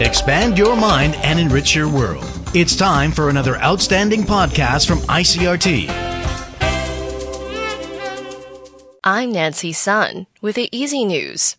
Expand 0.00 0.56
your 0.56 0.76
mind 0.76 1.16
and 1.24 1.40
enrich 1.40 1.74
your 1.74 1.88
world. 1.88 2.24
It's 2.54 2.76
time 2.76 3.10
for 3.10 3.30
another 3.30 3.56
outstanding 3.56 4.22
podcast 4.22 4.86
from 4.86 5.00
ICRT. 5.00 5.90
I'm 9.02 9.32
Nancy 9.32 9.72
Sun 9.72 10.28
with 10.40 10.54
the 10.54 10.68
EZ 10.72 10.92
News. 10.92 11.56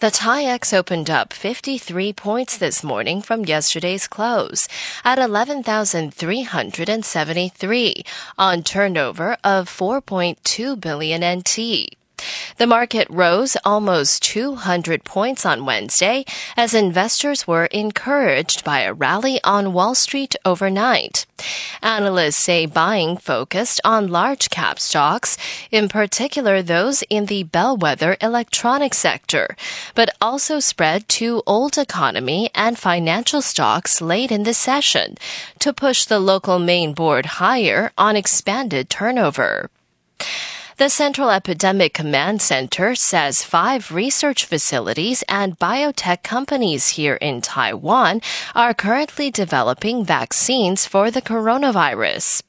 The 0.00 0.10
TAIEX 0.10 0.76
opened 0.76 1.08
up 1.08 1.32
53 1.32 2.12
points 2.12 2.58
this 2.58 2.84
morning 2.84 3.22
from 3.22 3.46
yesterday's 3.46 4.06
close 4.06 4.68
at 5.02 5.18
11,373 5.18 8.04
on 8.36 8.62
turnover 8.62 9.38
of 9.42 9.70
4.2 9.70 10.78
billion 10.78 11.38
NT. 11.38 11.96
The 12.60 12.66
market 12.66 13.08
rose 13.08 13.56
almost 13.64 14.22
200 14.22 15.02
points 15.02 15.46
on 15.46 15.64
Wednesday 15.64 16.26
as 16.58 16.74
investors 16.74 17.46
were 17.46 17.64
encouraged 17.64 18.64
by 18.64 18.80
a 18.80 18.92
rally 18.92 19.40
on 19.42 19.72
Wall 19.72 19.94
Street 19.94 20.36
overnight. 20.44 21.24
Analysts 21.80 22.36
say 22.36 22.66
buying 22.66 23.16
focused 23.16 23.80
on 23.82 24.08
large 24.08 24.50
cap 24.50 24.78
stocks, 24.78 25.38
in 25.70 25.88
particular 25.88 26.60
those 26.60 27.00
in 27.08 27.24
the 27.32 27.44
bellwether 27.44 28.18
electronics 28.20 28.98
sector, 28.98 29.56
but 29.94 30.14
also 30.20 30.60
spread 30.60 31.08
to 31.08 31.42
old 31.46 31.78
economy 31.78 32.50
and 32.54 32.78
financial 32.78 33.40
stocks 33.40 34.02
late 34.02 34.30
in 34.30 34.42
the 34.42 34.52
session 34.52 35.16
to 35.60 35.72
push 35.72 36.04
the 36.04 36.20
local 36.20 36.58
main 36.58 36.92
board 36.92 37.40
higher 37.40 37.90
on 37.96 38.16
expanded 38.16 38.90
turnover. 38.90 39.70
The 40.80 40.88
Central 40.88 41.28
Epidemic 41.28 41.92
Command 41.92 42.40
Center 42.40 42.94
says 42.94 43.44
five 43.44 43.92
research 43.92 44.46
facilities 44.46 45.22
and 45.28 45.58
biotech 45.58 46.22
companies 46.22 46.96
here 46.96 47.16
in 47.16 47.42
Taiwan 47.42 48.22
are 48.54 48.72
currently 48.72 49.30
developing 49.30 50.06
vaccines 50.06 50.86
for 50.86 51.10
the 51.10 51.20
coronavirus. 51.20 52.40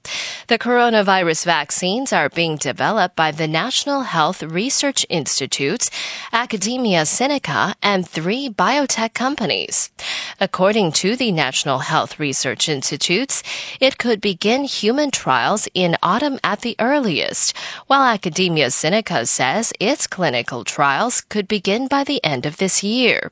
The 0.48 0.58
coronavirus 0.58 1.44
vaccines 1.44 2.14
are 2.14 2.30
being 2.30 2.56
developed 2.56 3.18
by 3.18 3.32
the 3.32 3.50
National 3.50 4.04
Health 4.04 4.44
Research 4.44 5.06
Institutes, 5.10 5.92
Academia 6.32 7.02
Sinica, 7.02 7.74
and 7.84 8.08
three 8.08 8.48
biotech 8.48 9.14
companies. 9.14 9.92
According 10.40 10.94
to 11.04 11.18
the 11.18 11.34
National 11.34 11.80
Health 11.80 12.18
Research 12.18 12.70
Institutes, 12.70 13.44
it 13.82 13.98
could 13.98 14.22
begin 14.22 14.64
human 14.64 15.12
trials 15.12 15.68
in 15.74 15.98
autumn 16.02 16.40
at 16.44 16.62
the 16.62 16.78
earliest, 16.80 17.56
while 17.88 18.02
Academia 18.24 18.68
Sinica 18.68 19.28
says 19.28 19.74
its 19.80 20.06
clinical 20.06 20.64
trials 20.64 21.22
could 21.22 21.48
begin 21.48 21.88
by 21.88 22.04
the 22.04 22.24
end 22.24 22.46
of 22.46 22.58
this 22.58 22.84
year. 22.84 23.32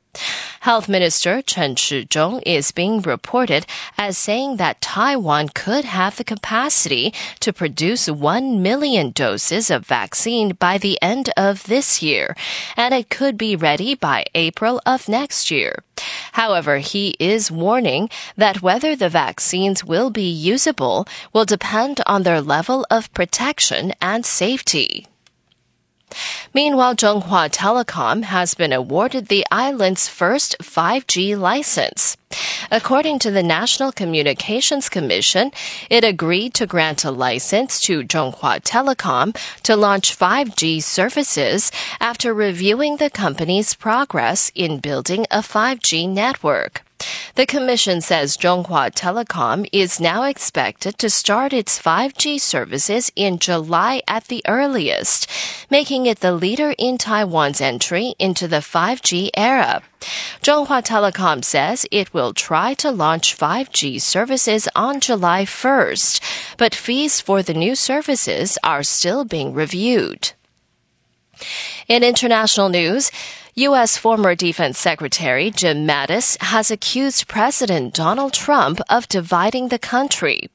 Health 0.61 0.89
Minister 0.89 1.43
Chen 1.43 1.75
Shizhong 1.75 2.41
is 2.43 2.71
being 2.71 2.99
reported 3.01 3.67
as 3.99 4.17
saying 4.17 4.57
that 4.57 4.81
Taiwan 4.81 5.49
could 5.49 5.85
have 5.85 6.17
the 6.17 6.23
capacity 6.23 7.13
to 7.39 7.53
produce 7.53 8.09
1 8.09 8.63
million 8.63 9.11
doses 9.11 9.69
of 9.69 9.85
vaccine 9.85 10.53
by 10.57 10.79
the 10.79 10.97
end 11.03 11.29
of 11.37 11.65
this 11.65 12.01
year, 12.01 12.35
and 12.75 12.91
it 12.91 13.11
could 13.11 13.37
be 13.37 13.55
ready 13.55 13.93
by 13.93 14.25
April 14.33 14.81
of 14.87 15.07
next 15.07 15.51
year. 15.51 15.83
However, 16.33 16.77
he 16.77 17.15
is 17.19 17.51
warning 17.51 18.09
that 18.37 18.61
whether 18.61 18.95
the 18.95 19.09
vaccines 19.09 19.83
will 19.83 20.09
be 20.09 20.29
usable 20.29 21.07
will 21.33 21.45
depend 21.45 22.01
on 22.05 22.23
their 22.23 22.41
level 22.41 22.85
of 22.89 23.13
protection 23.13 23.93
and 24.01 24.25
safety. 24.25 24.78
Meanwhile, 26.53 26.95
Chunghwa 26.95 27.49
Telecom 27.49 28.23
has 28.23 28.55
been 28.55 28.73
awarded 28.73 29.27
the 29.27 29.45
island's 29.51 30.07
first 30.07 30.55
5G 30.59 31.37
license. 31.37 32.17
According 32.71 33.19
to 33.19 33.31
the 33.31 33.43
National 33.43 33.91
Communications 33.91 34.89
Commission, 34.89 35.51
it 35.89 36.03
agreed 36.03 36.53
to 36.55 36.65
grant 36.65 37.05
a 37.05 37.11
license 37.11 37.79
to 37.81 38.03
Chunghwa 38.03 38.61
Telecom 38.63 39.35
to 39.63 39.75
launch 39.75 40.17
5G 40.17 40.81
services 40.81 41.71
after 41.99 42.33
reviewing 42.33 42.97
the 42.97 43.09
company's 43.09 43.75
progress 43.75 44.51
in 44.55 44.79
building 44.79 45.25
a 45.29 45.39
5G 45.39 46.09
network. 46.09 46.83
The 47.35 47.45
commission 47.45 48.01
says 48.01 48.35
Chunghwa 48.35 48.91
Telecom 48.93 49.67
is 49.71 49.99
now 49.99 50.23
expected 50.23 50.97
to 50.97 51.09
start 51.09 51.53
its 51.53 51.79
5G 51.79 52.39
services 52.39 53.11
in 53.15 53.39
July 53.39 54.01
at 54.07 54.25
the 54.25 54.43
earliest, 54.47 55.29
making 55.69 56.05
it 56.05 56.19
the 56.19 56.33
leader 56.33 56.73
in 56.77 56.97
Taiwan's 56.97 57.61
entry 57.61 58.15
into 58.19 58.47
the 58.47 58.57
5G 58.57 59.29
era. 59.35 59.81
Chunghwa 60.41 60.83
Telecom 60.83 61.43
says 61.43 61.85
it 61.91 62.13
will 62.13 62.33
try 62.33 62.73
to 62.75 62.91
launch 62.91 63.37
5G 63.37 64.01
services 64.01 64.67
on 64.75 64.99
July 64.99 65.45
1st, 65.45 66.55
but 66.57 66.75
fees 66.75 67.21
for 67.21 67.41
the 67.41 67.53
new 67.53 67.75
services 67.75 68.57
are 68.63 68.83
still 68.83 69.23
being 69.23 69.53
reviewed. 69.53 70.33
In 71.87 72.03
international 72.03 72.69
news, 72.69 73.11
U.S. 73.67 73.97
former 73.97 74.35
Defense 74.35 74.79
Secretary 74.79 75.51
Jim 75.51 75.85
Mattis 75.85 76.41
has 76.41 76.71
accused 76.71 77.27
President 77.27 77.93
Donald 77.93 78.31
Trump 78.31 78.79
of 78.89 79.09
dividing 79.09 79.67
the 79.67 79.77
country. 79.77 80.49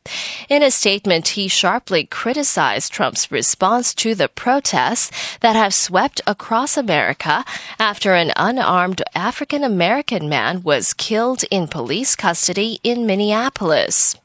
In 0.49 0.63
a 0.63 0.71
statement, 0.71 1.29
he 1.29 1.47
sharply 1.47 2.05
criticized 2.05 2.95
Trump's 2.95 3.31
response 3.31 3.95
to 3.97 4.15
the 4.15 4.29
protests 4.31 5.11
that 5.41 5.55
have 5.55 5.75
swept 5.75 6.23
across 6.27 6.79
America 6.79 7.45
after 7.79 8.15
an 8.15 8.33
unarmed 8.37 9.03
African 9.15 9.65
American 9.65 10.31
man 10.31 10.63
was 10.63 10.95
killed 10.95 11.45
in 11.51 11.69
police 11.69 12.17
custody 12.17 12.81
in 12.83 13.05
Minneapolis. 13.05 14.17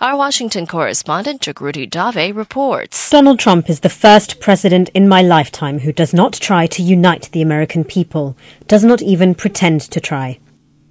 Our 0.00 0.16
Washington 0.16 0.68
correspondent 0.68 1.40
Jagruti 1.42 1.90
Dave 1.90 2.36
reports. 2.36 3.10
Donald 3.10 3.40
Trump 3.40 3.68
is 3.68 3.80
the 3.80 3.88
first 3.88 4.38
president 4.38 4.90
in 4.90 5.08
my 5.08 5.22
lifetime 5.22 5.80
who 5.80 5.92
does 5.92 6.14
not 6.14 6.34
try 6.34 6.68
to 6.68 6.82
unite 6.82 7.30
the 7.32 7.42
American 7.42 7.82
people 7.82 8.27
does 8.66 8.84
not 8.84 9.02
even 9.02 9.34
pretend 9.34 9.80
to 9.82 10.00
try. 10.00 10.38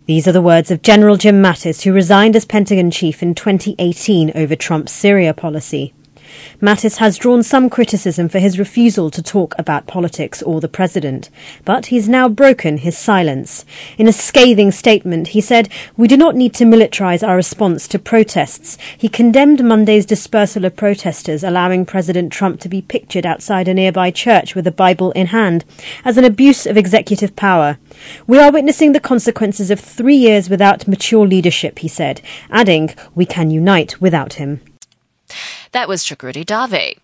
These 0.06 0.28
are 0.28 0.32
the 0.32 0.42
words 0.42 0.72
of 0.72 0.82
General 0.82 1.18
Jim 1.18 1.42
Mattis, 1.42 1.84
who 1.84 1.92
resigned 1.92 2.36
as 2.36 2.46
Pentagon 2.46 2.92
chief 2.92 3.22
in 3.22 3.36
2018 3.36 4.32
over 4.36 4.56
Trump's 4.56 4.94
Syria 4.94 5.34
policy. 5.34 5.94
Mattis 6.62 6.98
has 6.98 7.18
drawn 7.18 7.44
some 7.44 7.70
criticism 7.70 8.30
for 8.30 8.40
his 8.40 8.58
refusal 8.58 9.12
to 9.12 9.22
talk 9.22 9.54
about 9.58 9.88
politics 9.88 10.42
or 10.42 10.60
the 10.60 10.68
president, 10.68 11.30
but 11.66 11.88
he's 11.88 12.10
now 12.10 12.28
broken 12.28 12.78
his 12.80 12.98
silence. 12.98 13.66
In 13.98 14.08
a 14.08 14.14
scathing 14.14 14.72
statement, 14.72 15.30
he 15.30 15.42
said, 15.42 15.70
We 15.96 16.08
do 16.08 16.18
not 16.18 16.36
need 16.36 16.54
to 16.56 16.66
militarize 16.66 17.28
our 17.28 17.36
response 17.36 17.88
to 17.90 18.00
protests. 18.00 18.78
He 18.98 19.10
condemned 19.10 19.64
Monday's 19.64 20.06
dispersal 20.06 20.66
of 20.66 20.76
protesters, 20.76 21.44
allowing 21.44 21.86
President 21.86 22.32
Trump 22.32 22.60
to 22.62 22.70
be 22.70 22.82
pictured 22.82 23.26
outside 23.26 23.68
a 23.68 23.74
nearby 23.74 24.12
church 24.12 24.56
with 24.56 24.66
a 24.68 24.72
Bible 24.72 25.12
in 25.12 25.28
hand, 25.28 25.64
as 26.04 26.18
an 26.18 26.24
abuse 26.24 26.66
of 26.66 26.78
executive 26.78 27.36
power. 27.36 27.78
We 28.26 28.40
are 28.40 28.52
witnessing 28.52 28.94
the 28.94 29.00
consequences 29.00 29.72
of 29.72 29.80
three 29.80 30.16
years 30.16 30.50
without 30.50 30.88
mature 30.88 31.28
leadership, 31.28 31.80
he 31.80 31.88
said, 31.88 32.22
adding, 32.50 32.96
We 33.14 33.26
can 33.26 33.52
unite 33.52 34.02
without 34.02 34.34
him. 34.34 34.62
That 35.72 35.88
was 35.88 36.04
Jagruti 36.04 36.46
Dave. 36.46 37.00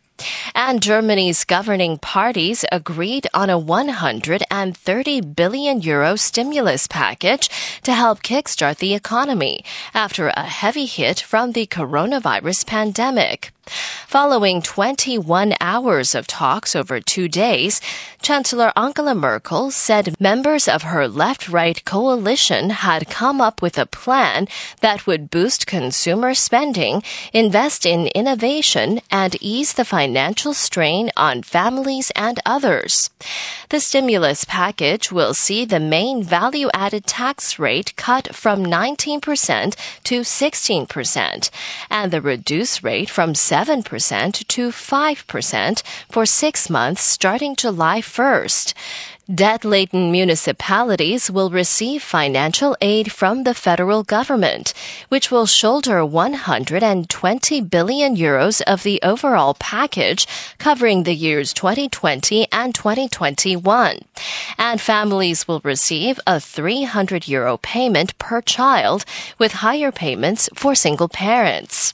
And 0.56 0.82
Germany's 0.82 1.44
governing 1.44 1.98
parties 1.98 2.64
agreed 2.72 3.28
on 3.34 3.50
a 3.50 3.58
130 3.58 5.22
billion 5.22 5.82
euro 5.82 6.16
stimulus 6.16 6.88
package 6.88 7.50
to 7.82 7.94
help 7.94 8.22
kickstart 8.22 8.78
the 8.78 8.94
economy 8.94 9.66
after 9.94 10.30
a 10.30 10.44
heavy 10.44 10.86
hit 10.86 11.20
from 11.20 11.52
the 11.54 11.66
coronavirus 11.66 12.66
pandemic. 12.68 13.52
Following 13.66 14.62
21 14.62 15.56
hours 15.60 16.14
of 16.14 16.28
talks 16.28 16.76
over 16.76 17.00
two 17.00 17.28
days, 17.28 17.82
Chancellor 18.22 18.72
Angela 18.76 19.16
Merkel 19.16 19.72
said 19.72 20.20
members 20.20 20.68
of 20.68 20.84
her 20.84 21.08
left-right 21.08 21.84
coalition 21.84 22.70
had 22.70 23.10
come 23.10 23.42
up 23.42 23.62
with 23.62 23.78
a 23.78 23.86
plan 23.86 24.48
that 24.82 25.08
would 25.08 25.32
boost 25.32 25.66
consumer 25.66 26.34
spending, 26.34 27.02
invest 27.34 27.86
in 27.86 28.08
innovation, 28.08 29.02
and 29.10 29.36
ease 29.42 29.74
the 29.74 29.86
financial 29.86 30.54
strain 30.54 31.10
on 31.18 31.42
families 31.42 32.12
and 32.16 32.40
others. 32.46 33.10
The 33.70 33.80
stimulus 33.80 34.46
package 34.46 35.12
will 35.12 35.34
see 35.34 35.66
the 35.66 35.80
main 35.80 36.24
value-added 36.24 37.08
tax 37.08 37.58
rate 37.58 37.96
cut 37.96 38.36
from 38.36 38.64
19% 38.64 39.76
to 40.04 40.22
16% 40.22 41.50
and 41.90 42.12
the 42.12 42.22
reduced 42.22 42.84
rate 42.84 43.10
from 43.10 43.34
7% 43.54 44.48
to 44.48 44.70
5% 44.70 45.84
for 46.10 46.26
six 46.26 46.72
months 46.72 47.04
starting 47.04 47.56
July 47.56 48.02
1st. 48.02 48.74
Debt 49.34 49.64
laden 49.64 50.12
municipalities 50.12 51.30
will 51.30 51.52
receive 51.52 52.02
financial 52.02 52.76
aid 52.82 53.12
from 53.12 53.44
the 53.44 53.54
federal 53.54 54.02
government, 54.02 54.74
which 55.10 55.30
will 55.30 55.46
shoulder 55.46 56.04
120 56.04 57.62
billion 57.62 58.16
euros 58.16 58.60
of 58.64 58.82
the 58.82 59.00
overall 59.04 59.54
package 59.54 60.28
covering 60.58 61.04
the 61.04 61.14
years 61.14 61.54
2020 61.54 62.48
and 62.52 62.74
2021. 62.74 64.00
And 64.58 64.82
families 64.82 65.48
will 65.48 65.62
receive 65.64 66.20
a 66.26 66.40
300 66.40 67.28
euro 67.28 67.58
payment 67.58 68.18
per 68.18 68.42
child, 68.42 69.06
with 69.38 69.62
higher 69.62 69.92
payments 69.92 70.50
for 70.56 70.74
single 70.74 71.08
parents. 71.08 71.94